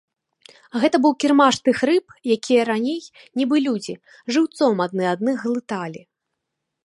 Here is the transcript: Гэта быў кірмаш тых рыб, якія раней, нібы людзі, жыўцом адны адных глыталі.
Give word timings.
Гэта 0.83 0.99
быў 1.03 1.11
кірмаш 1.23 1.55
тых 1.65 1.77
рыб, 1.89 2.05
якія 2.37 2.63
раней, 2.71 2.97
нібы 3.41 3.57
людзі, 3.67 3.93
жыўцом 4.37 4.75
адны 4.87 5.05
адных 5.13 5.37
глыталі. 5.45 6.01